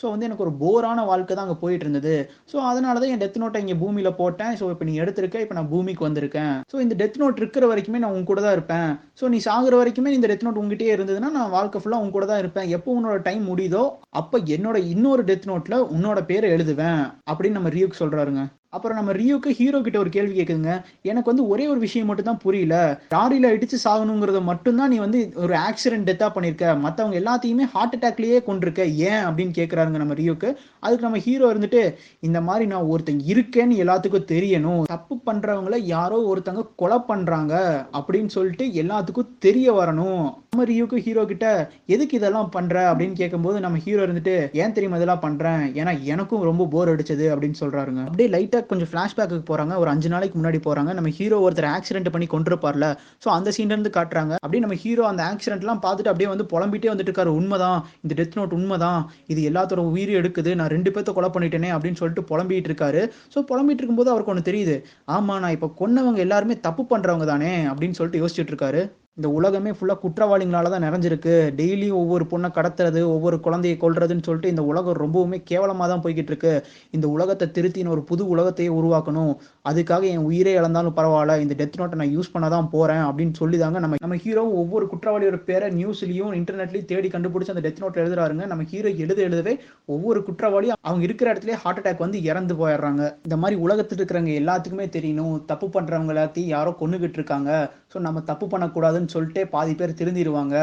ஸோ 0.00 0.06
வந்து 0.12 0.26
எனக்கு 0.28 0.44
ஒரு 0.44 0.52
போரான 0.62 0.98
வாழ்க்கை 1.08 1.32
தான் 1.34 1.46
அங்கே 1.46 1.56
போயிட்டு 1.62 1.84
இருந்தது 1.86 2.14
ஸோ 2.50 2.56
அதனால 2.68 3.00
தான் 3.00 3.10
என் 3.14 3.22
டெத் 3.22 3.38
நோட்டை 3.42 3.60
இங்கே 3.64 3.76
பூமியில் 3.82 4.16
போட்டேன். 4.20 4.54
ஸோ 4.60 4.64
இப்போ 4.74 4.84
நீ 4.88 4.94
எடுத்திருக்க 5.02 5.42
இப்போ 5.44 5.56
நான் 5.58 5.70
பூமிக்கு 5.72 6.06
வந்திருக்கேன். 6.06 6.54
ஸோ 6.72 6.76
இந்த 6.84 6.94
டெத் 7.02 7.18
நோட் 7.22 7.40
இருக்கிற 7.42 7.66
வரைக்குமே 7.72 8.00
நான் 8.02 8.14
உங்க 8.14 8.28
கூட 8.30 8.42
தான் 8.44 8.56
இருப்பேன். 8.58 8.90
ஸோ 9.20 9.28
நீ 9.34 9.40
சாகுற 9.48 9.74
வரைக்குமே 9.80 10.14
இந்த 10.18 10.30
டெத் 10.30 10.46
நோட் 10.46 10.60
உங்ககிட்டயே 10.62 10.94
இருந்ததுன்னா 10.96 11.30
நான் 11.38 11.54
வாழ்க்கை 11.56 11.80
ஃபுல்லாக 11.82 12.02
உங்க 12.04 12.14
கூட 12.16 12.28
தான் 12.30 12.42
இருப்பேன். 12.44 12.70
எப்போ 12.78 12.94
உன்னோட 13.00 13.18
டைம் 13.28 13.44
முடியுதோ 13.50 13.84
அப்போ 14.22 14.38
என்னோட 14.56 14.78
இன்னொரு 14.94 15.24
டெத் 15.30 15.50
நோட்டில் 15.52 15.78
உன்னோட 15.96 16.20
பேரை 16.30 16.48
எழுதுவேன். 16.56 17.02
அப்படின்னு 17.30 17.58
நம்ம 17.60 17.72
ரியூக் 17.76 18.00
சொல்கிறாருங்க 18.02 18.44
அப்புறம் 18.72 18.98
நம்ம 18.98 19.12
ரியூக்கு 19.12 19.50
ஹீரோ 19.50 19.80
கிட்ட 19.80 19.98
ஒரு 19.98 20.10
கேள்வி 20.10 20.34
கேட்குதுங்க 20.40 20.82
எனக்கு 21.02 21.30
வந்து 21.30 21.48
ஒரே 21.48 21.66
ஒரு 21.66 21.80
விஷயம் 21.80 22.06
மட்டும் 22.06 22.24
தான் 22.24 22.38
புரியல. 22.42 23.00
லாரியில 23.14 23.48
இடிச்சு 23.54 23.76
சாகணுங்கிறத 23.84 24.42
மட்டும்தான் 24.42 24.88
நீ 24.88 24.96
வந்து 24.96 25.32
ஒரு 25.36 25.54
ஆக்சிடென்ட் 25.54 26.08
டெத்தா 26.08 26.28
பண்ணிருக்க. 26.34 26.78
மத்தவங்க 26.78 27.16
எல்லாத்தையுமே 27.20 27.66
ஹார்ட் 27.72 27.96
அட்டாக்லயே 27.96 28.44
கொண்டிருக்க. 28.44 28.84
ஏன் 28.84 29.24
அப்படின்னு 29.24 29.56
கேட்குறாருங்க 29.56 30.00
நம்ம 30.02 30.14
ரியூக்கு. 30.14 30.54
அதுக்கு 30.80 31.06
நம்ம 31.06 31.18
ஹீரோ 31.18 31.54
இருந்துட்டு 31.54 31.94
இந்த 32.20 32.40
மாதிரி 32.40 32.66
நான் 32.66 32.82
ஒருத்தன் 32.82 33.20
இருக்கேன்னு 33.32 33.80
எல்லாத்துக்கும் 33.82 34.28
தெரியணும். 34.34 34.82
தப்பு 34.82 35.16
பண்றவங்கள 35.26 35.78
யாரோ 35.78 36.20
ஒருத்தங்க 36.30 36.64
கொலை 36.76 36.98
பண்றாங்க. 36.98 37.54
அப்படின்னு 37.92 38.26
சொல்லிட்டு 38.26 38.66
எல்லாத்துக்கும் 38.82 39.34
தெரிய 39.38 39.72
வரணும். 39.72 40.22
நம்ம 40.52 40.64
ரியூக்கு 40.72 40.96
ஹீரோ 40.98 41.24
கிட்ட 41.24 41.46
எதுக்கு 41.86 42.16
இதெல்லாம் 42.16 42.48
பண்ற? 42.48 42.94
அப்படின்னு 42.94 43.12
கேட்கும்போது 43.12 43.60
நம்ம 43.60 43.78
ஹீரோ 43.78 44.06
இருந்துட்டு 44.06 44.36
ஏன் 44.52 44.72
தெரியுமா 44.72 44.96
இதெல்லாம் 44.96 45.24
பண்றேன்? 45.26 45.74
ஏன்னா 45.74 46.02
எனக்கும் 46.02 46.42
ரொம்ப 46.42 46.68
போர் 46.70 46.96
அடிச்சது. 46.96 47.26
அப்படின்னு 47.34 47.60
சொல்றாருங்க. 47.60 48.02
அப்படியே 48.04 48.28
லைட்டா 48.28 48.59
கொஞ்சம் 48.68 48.90
ஃப்ளாஷ்பேக்கு 48.90 49.36
போறாங்க. 49.50 49.74
ஒரு 49.82 49.90
அஞ்சு 49.92 50.08
நாளைக்கு 50.12 50.36
முன்னாடி 50.38 50.58
போறாங்க. 50.66 50.92
நம்ம 50.98 51.10
ஹீரோ 51.18 51.38
ஒருத்தர் 51.46 51.68
ஆக்சிடென்ட் 51.76 52.10
பண்ணி 52.14 52.26
கொண்டிருப்பார்ல 52.34 52.86
ஸோ 53.24 53.28
அந்த 53.36 53.52
சீன்லேருந்து 53.56 53.92
காட்டுறாங்க. 53.96 54.34
அப்படியே 54.42 54.62
நம்ம 54.64 54.78
ஹீரோ 54.84 55.04
அந்த 55.10 55.22
ஆக்சிடென்ட்லாம் 55.30 55.82
பார்த்துட்டு 55.86 56.12
அப்படியே 56.12 56.30
வந்து 56.32 56.46
புலம்பிட்டே 56.52 56.90
வந்துட்டு 56.92 57.12
இருக்காரு. 57.12 57.32
உண்மைதான். 57.40 57.80
இந்த 58.02 58.14
டெத் 58.20 58.38
நோட் 58.40 58.56
உண்மைதான். 58.58 59.00
இது 59.26 59.42
எல்லாத்தோட 59.52 59.84
உயிரும் 59.94 60.20
எடுக்குது. 60.22 60.54
நான் 60.60 60.72
ரெண்டு 60.76 60.92
பேர்த்த 60.96 61.16
கொலை 61.18 61.30
பண்ணிட்டேனே 61.36 61.72
அப்படின்னு 61.76 62.00
சொல்லிட்டு 62.02 62.28
புலம்பிட்டு 62.30 62.70
இருக்காரு. 62.72 63.02
ஸோ 63.34 63.44
புலம்பிட்டு 63.52 63.82
இருக்கும்போது 63.82 64.12
அவருக்கு 64.14 64.34
ஒன்று 64.34 64.48
தெரியுது. 64.50 64.78
ஆமாம் 65.16 65.42
நான் 65.44 65.56
இப்போ 65.58 65.70
கொன்னவங்க 65.82 66.20
எல்லாருமே 66.28 66.60
தப்பு 66.60 66.84
பண்றவங்க 66.94 67.26
தானே 67.34 67.52
அப்படின்னு 67.72 67.98
சொல்லிட்டு 68.00 68.22
யோசிச்சுட்டு 68.24 68.52
இருக்காரு. 68.54 68.82
இந்த 69.18 69.28
உலகமே 69.38 69.70
ஃபுல்லாக 69.76 69.98
குற்றவாளிகளால 70.02 70.70
தான் 70.72 70.84
நிறைஞ்சிருக்கு. 70.86 71.32
டெய்லியும் 71.58 71.96
ஒவ்வொரு 72.02 72.24
பொண்ணை 72.30 72.48
கடத்துறது 72.58 73.00
ஒவ்வொரு 73.14 73.36
குழந்தையை 73.46 73.76
கொள்றதுன்னு 73.82 74.24
சொல்லிட்டு 74.26 74.52
இந்த 74.52 74.62
உலகம் 74.70 74.96
ரொம்பவுமே 75.02 75.38
கேவலமாக 75.50 75.88
தான் 75.92 76.02
போய்கிட்டு 76.04 76.32
இருக்கு 76.32 76.52
இந்த 76.96 77.06
உலகத்தை 77.14 77.46
திருத்தின 77.56 77.90
ஒரு 77.94 78.02
புது 78.10 78.22
உலகத்தையே 78.34 78.70
உருவாக்கணும். 78.76 79.32
அதுக்காக 79.70 80.04
என் 80.12 80.26
உயிரே 80.28 80.52
இழந்தாலும் 80.60 80.96
பரவாயில்ல 80.98 81.36
இந்த 81.44 81.56
டெத் 81.60 81.78
நோட்டை 81.80 81.98
நான் 82.02 82.14
யூஸ் 82.14 82.32
பண்ண 82.34 82.48
தான் 82.54 82.70
போகிறேன் 82.74 83.02
அப்படின்னு 83.08 83.34
சொல்லி 83.40 83.58
தாங்க 83.64 83.82
நம்ம 83.84 83.98
நம்ம 84.04 84.18
ஹீரோ 84.24 84.44
ஒவ்வொரு 84.62 84.86
குற்றவாளியோட 84.92 85.40
பேரை 85.50 85.68
நியூஸ்லையும் 85.80 86.32
இன்டர்நெட்லையும் 86.40 86.88
தேடி 86.92 87.10
கண்டுபிடிச்சி 87.16 87.54
அந்த 87.54 87.64
டெத் 87.66 87.82
நோட்டை 87.84 88.00
எழுதுறாருங்க. 88.04 88.46
நம்ம 88.52 88.66
ஹீரோ 88.72 88.92
எழுத 89.04 89.20
எழுதவே 89.28 89.54
ஒவ்வொரு 89.96 90.22
குற்றவாளியும் 90.30 90.78
அவங்க 90.88 91.04
இருக்கிற 91.10 91.28
இடத்துல 91.34 91.58
ஹார்ட் 91.64 91.82
அட்டாக் 91.82 92.04
வந்து 92.06 92.20
இறந்து 92.30 92.56
போயிடுறாங்க. 92.62 93.02
இந்த 93.28 93.38
மாதிரி 93.42 93.58
உலகத்துல 93.66 94.00
இருக்கிறவங்க 94.00 94.34
எல்லாத்துக்குமே 94.42 94.88
தெரியணும். 94.96 95.36
தப்பு 95.52 95.68
பண்ணுறவங்க 95.76 96.16
எல்லாத்தையும் 96.16 96.54
யாரோ 96.56 96.72
கொண்டுகிட்டு 96.82 97.20
இருக்காங்க 97.22 97.52
ஸோ 97.92 97.98
நம்ம 98.08 98.18
தப்பு 98.32 98.46
பண்ணக்கூடாது 98.50 98.98
பண்ணக்கூடாதுன்னு 99.00 99.14
சொல்லிட்டு 99.16 99.46
பாதி 99.46 99.74
பேர் 99.74 99.98
திருந்திடுவாங்க 100.00 100.56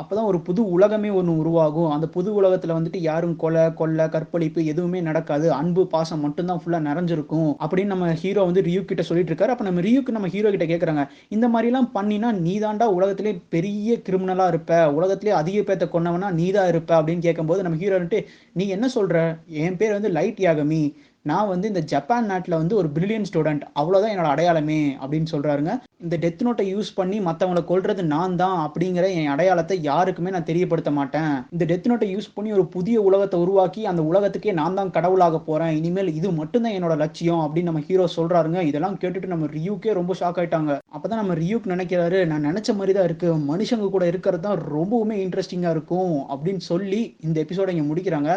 அப்போதான் 0.00 0.28
ஒரு 0.30 0.40
புது 0.40 0.70
உலகமே 0.70 1.08
ஒன்று 1.08 1.32
உருவாகும். 1.38 1.90
அந்த 1.90 2.06
புது 2.08 2.30
உலகத்துல 2.42 2.72
வந்துட்டு 2.76 2.96
யாரும் 2.98 3.36
கொலை 3.36 3.74
கொள்ளை 3.74 4.08
கற்பழிப்பு 4.08 4.64
எதுவுமே 4.64 5.00
நடக்காது. 5.00 5.52
அன்பு 5.52 5.86
பாசம் 5.86 6.20
மட்டும்தான் 6.20 6.60
ஃபுல்லா 6.62 6.78
நிறைஞ்சிருக்கும் 6.88 7.50
அப்படின்னு 7.64 7.92
நம்ம 7.92 8.12
ஹீரோ 8.12 8.42
வந்து 8.42 8.62
ரியூ 8.62 8.84
கிட்ட 8.84 9.02
சொல்லிட்டு 9.02 9.34
இருக்காரு. 9.34 9.52
அப்ப 9.54 9.64
நம்ம 9.64 9.80
ரியூக்கு 9.80 10.10
நம்ம 10.10 10.28
ஹீரோ 10.28 10.50
கிட்ட 10.50 10.66
கேட்குறாங்க 10.66 11.08
இந்த 11.28 11.48
மாதிரிலாம் 11.48 11.90
பண்ணினா 11.94 12.32
நீ 12.32 12.58
தாண்டா 12.58 12.82
உலகத்திலே 12.82 13.40
பெரிய 13.48 14.00
கிரிமினலாக 14.08 14.48
இருப்ப? 14.48 14.92
உலகத்திலே 14.92 15.32
அதிக 15.32 15.60
பேர்த்த 15.60 15.88
கொன்னவனா 15.92 16.32
நீ 16.32 16.50
தான் 16.50 16.68
இருப்ப? 16.68 17.02
அப்படின்னு 17.02 17.18
கேட்கும்போது 17.18 17.62
நம்ம 17.62 17.78
ஹீரோ 17.78 18.00
வந்துட்டு 18.00 18.24
நீ 18.52 18.66
என்ன 18.68 18.88
சொல்ற? 18.94 19.36
என் 19.46 19.76
பேர் 19.76 19.92
வந்து 19.92 20.08
லைட் 20.08 20.38
யாகமி. 20.38 20.82
நான் 21.30 21.50
வந்து 21.50 21.66
இந்த 21.70 21.80
ஜப்பான் 21.92 22.26
நாட்டில் 22.30 22.56
வந்து 22.60 22.74
ஒரு 22.80 22.88
பிரில்லியன் 22.94 23.26
ஸ்டூடெண்ட் 23.28 23.62
அவ்வளோதான் 23.80 24.12
என்னோட 24.14 24.30
அடையாளமே 24.32 24.80
அப்படின்னு 25.02 25.28
சொல்கிறாருங்க 25.32 25.72
இந்த 26.04 26.16
டெத் 26.24 26.42
நோட்டை 26.46 26.64
யூஸ் 26.72 26.90
பண்ணி 26.96 27.18
மற்றவங்களை 27.26 27.60
கொள்றது 27.68 28.02
நான் 28.14 28.34
தான் 28.40 28.56
அப்படிங்கிற 28.64 29.04
என் 29.18 29.30
அடையாளத்தை 29.34 29.76
யாருக்குமே 29.86 30.30
நான் 30.34 30.46
தெரியப்படுத்த 30.48 30.90
மாட்டேன். 30.96 31.30
இந்த 31.54 31.64
டெத் 31.70 31.88
நோட்டை 31.90 32.08
யூஸ் 32.14 32.28
பண்ணி 32.34 32.50
ஒரு 32.56 32.64
புதிய 32.74 32.96
உலகத்தை 33.08 33.38
உருவாக்கி 33.44 33.82
அந்த 33.90 34.02
உலகத்துக்கே 34.10 34.52
நான் 34.58 34.76
தான் 34.78 34.92
கடவுளாக 34.96 35.38
போகிறேன் 35.46 35.72
இனிமேல் 35.78 36.10
இது 36.18 36.30
மட்டும்தான் 36.40 36.76
என்னோட 36.78 36.96
லட்சியம் 37.04 37.42
அப்படின்னு 37.44 37.70
நம்ம 37.70 37.82
ஹீரோ 37.88 38.08
சொல்கிறாருங்க 38.16 38.60
இதெல்லாம் 38.70 38.98
கேட்டுட்டு 39.04 39.32
நம்ம 39.34 39.48
ரியூக்கே 39.56 39.94
ரொம்ப 40.00 40.14
ஷாக் 40.20 40.40
ஆயிட்டாங்க. 40.42 40.76
அப்பதான் 40.96 41.22
நம்ம 41.22 41.36
ரியூக் 41.42 41.70
நினைக்கிறாரு 41.74 42.20
நான் 42.32 42.46
நினச்ச 42.50 42.76
மாதிரி 42.80 42.94
தான் 42.98 43.08
இருக்குது 43.10 43.40
மனுஷங்க 43.52 43.88
கூட 43.96 44.06
இருக்கிறது 44.12 44.46
தான் 44.48 44.62
ரொம்பவுமே 44.76 45.18
இன்ட்ரெஸ்டிங்காக 45.24 45.74
இருக்கும். 45.78 46.14
அப்படின்னு 46.34 46.64
சொல்லி 46.70 47.02
இந்த 47.28 47.38
எபிசோட 47.46 47.68
இங்கே 47.76 47.88
முடிக்கிறாங்க. 47.92 48.30